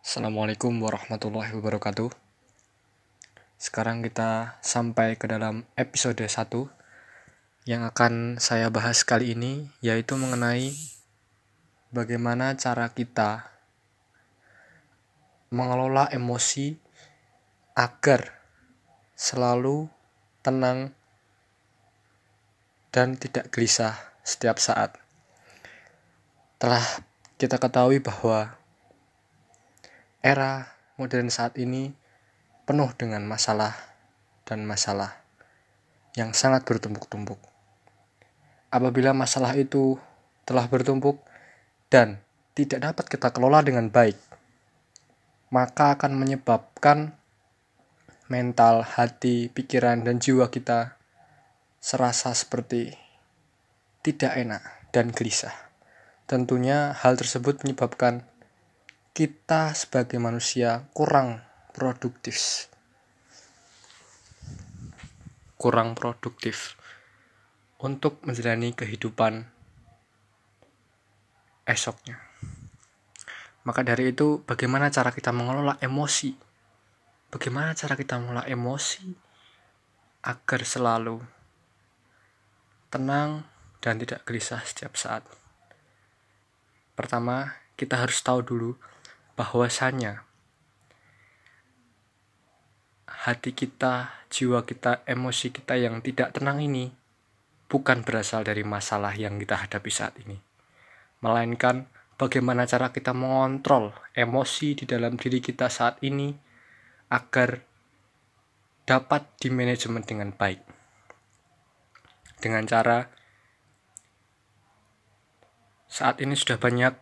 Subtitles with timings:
[0.00, 2.08] Assalamualaikum warahmatullahi wabarakatuh.
[3.60, 10.72] Sekarang kita sampai ke dalam episode 1 yang akan saya bahas kali ini yaitu mengenai
[11.92, 13.52] bagaimana cara kita
[15.52, 16.80] mengelola emosi
[17.76, 18.40] agar
[19.12, 19.84] selalu
[20.40, 20.96] tenang
[22.88, 24.96] dan tidak gelisah setiap saat.
[26.56, 27.04] Telah
[27.36, 28.59] kita ketahui bahwa
[30.20, 31.96] era modern saat ini
[32.68, 33.72] penuh dengan masalah
[34.44, 35.16] dan masalah
[36.14, 37.40] yang sangat bertumpuk-tumpuk.
[38.70, 39.98] Apabila masalah itu
[40.44, 41.18] telah bertumpuk
[41.90, 42.20] dan
[42.54, 44.18] tidak dapat kita kelola dengan baik,
[45.50, 47.18] maka akan menyebabkan
[48.30, 50.94] mental, hati, pikiran, dan jiwa kita
[51.82, 52.94] serasa seperti
[54.06, 54.62] tidak enak
[54.94, 55.52] dan gelisah.
[56.30, 58.29] Tentunya hal tersebut menyebabkan
[59.20, 61.44] kita sebagai manusia kurang
[61.76, 62.72] produktif.
[65.60, 66.72] Kurang produktif
[67.84, 69.44] untuk menjalani kehidupan
[71.68, 72.16] esoknya.
[73.68, 76.32] Maka dari itu, bagaimana cara kita mengelola emosi?
[77.28, 79.04] Bagaimana cara kita mengelola emosi
[80.24, 81.20] agar selalu
[82.88, 83.44] tenang
[83.84, 85.28] dan tidak gelisah setiap saat?
[86.96, 88.72] Pertama, kita harus tahu dulu
[89.40, 90.28] bahwasanya
[93.08, 96.92] hati kita, jiwa kita, emosi kita yang tidak tenang ini
[97.72, 100.36] bukan berasal dari masalah yang kita hadapi saat ini.
[101.24, 101.88] Melainkan
[102.20, 106.36] bagaimana cara kita mengontrol emosi di dalam diri kita saat ini
[107.08, 107.64] agar
[108.84, 110.60] dapat dimanajemen dengan baik.
[112.44, 113.08] Dengan cara
[115.88, 116.92] saat ini sudah banyak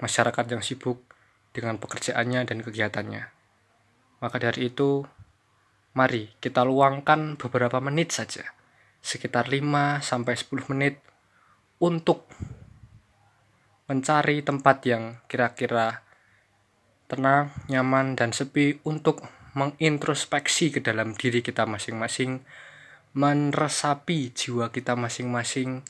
[0.00, 1.11] masyarakat yang sibuk
[1.52, 3.22] dengan pekerjaannya dan kegiatannya.
[4.24, 5.04] Maka dari itu,
[5.92, 8.42] mari kita luangkan beberapa menit saja,
[9.04, 10.98] sekitar 5 sampai 10 menit
[11.78, 12.24] untuk
[13.90, 16.00] mencari tempat yang kira-kira
[17.12, 19.20] tenang, nyaman, dan sepi untuk
[19.52, 22.40] mengintrospeksi ke dalam diri kita masing-masing,
[23.12, 25.84] meresapi jiwa kita masing-masing,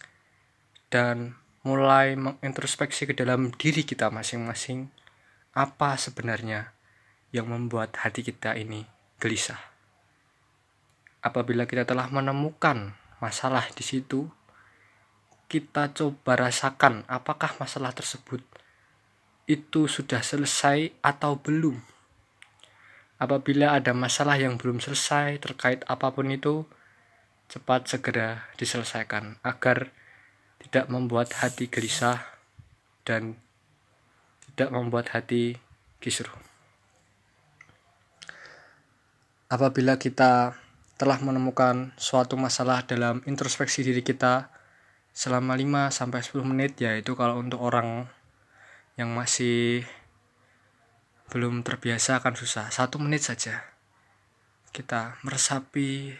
[0.91, 4.91] dan mulai mengintrospeksi ke dalam diri kita masing-masing
[5.53, 6.73] apa sebenarnya
[7.33, 8.89] yang membuat hati kita ini
[9.21, 9.61] gelisah.
[11.21, 14.27] Apabila kita telah menemukan masalah di situ,
[15.53, 18.41] kita coba rasakan apakah masalah tersebut
[19.45, 21.77] itu sudah selesai atau belum.
[23.21, 26.67] Apabila ada masalah yang belum selesai terkait apa pun itu,
[27.53, 29.93] cepat segera diselesaikan agar
[30.65, 32.19] tidak membuat hati gelisah
[33.05, 33.37] dan
[34.53, 35.57] tidak membuat hati
[36.03, 36.33] kisruh.
[39.53, 40.57] Apabila kita
[40.97, 44.49] telah menemukan suatu masalah dalam introspeksi diri kita
[45.13, 48.09] selama 5 sampai 10 menit yaitu kalau untuk orang
[48.97, 49.85] yang masih
[51.33, 52.73] belum terbiasa akan susah.
[52.73, 53.73] Satu menit saja
[54.73, 56.17] kita meresapi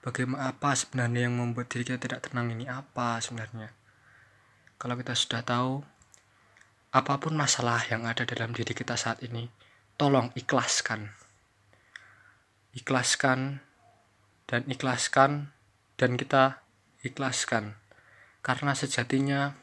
[0.00, 3.68] bagaimana apa sebenarnya yang membuat diri kita tidak tenang ini apa sebenarnya
[4.80, 5.84] kalau kita sudah tahu
[6.90, 9.46] apa pun masalah yang ada dalam diri kita saat ini,
[9.94, 11.14] tolong ikhlaskan.
[12.74, 13.62] Ikhlaskan
[14.50, 15.54] dan ikhlaskan
[15.94, 16.66] dan kita
[17.06, 17.78] ikhlaskan.
[18.42, 19.54] Karena sejatinya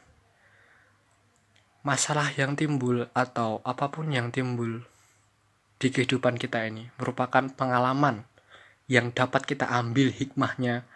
[1.84, 4.84] masalah yang timbul atau apa pun yang timbul
[5.78, 8.26] di kehidupan kita ini merupakan pengalaman
[8.88, 10.88] yang dapat kita ambil hikmahnya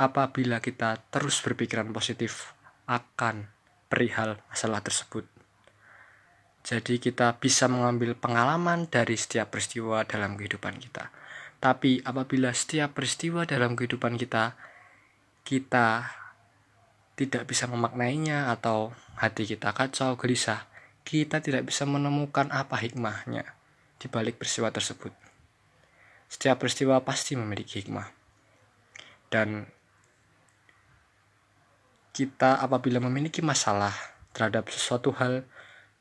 [0.00, 2.56] apabila kita terus berpikiran positif
[2.88, 3.48] akan
[3.92, 5.35] perihal masalah tersebut.
[6.66, 11.14] Jadi kita bisa mengambil pengalaman dari setiap peristiwa dalam kehidupan kita.
[11.62, 14.58] Tapi apabila setiap peristiwa dalam kehidupan kita
[15.46, 16.10] kita
[17.14, 20.66] tidak bisa memaknainya atau hati kita kacau, gelisah,
[21.06, 23.46] kita tidak bisa menemukan apa hikmahnya
[24.02, 25.14] di balik peristiwa tersebut.
[26.26, 28.10] Setiap peristiwa pasti memiliki hikmah.
[29.30, 29.70] Dan
[32.10, 33.94] kita apabila memiliki masalah
[34.34, 35.46] terhadap sesuatu hal,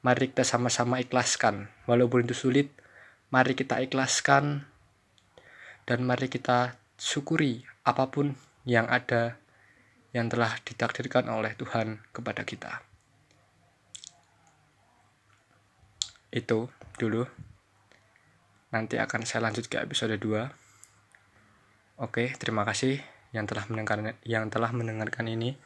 [0.05, 1.65] mari kita sama-sama ikhlaskan.
[1.89, 2.69] Walaupun itu sulit,
[3.33, 4.69] mari kita ikhlaskan
[5.89, 8.37] dan mari kita syukuri apa pun
[8.69, 9.41] yang ada
[10.13, 12.85] yang telah ditakdirkan oleh Tuhan kepada kita.
[16.29, 16.69] Itu
[17.01, 17.25] dulu.
[18.69, 22.05] Nanti akan saya lanjut ke episode 2.
[22.05, 23.01] Oke, terima kasih
[23.33, 25.57] yang telah mendengarkan yang telah mendengarkan ini.